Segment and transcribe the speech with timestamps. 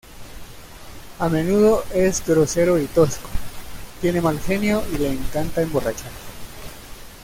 [1.19, 3.29] A menudo es grosero y tosco,
[4.01, 6.07] tiene mal genio y le encanta emborracharse.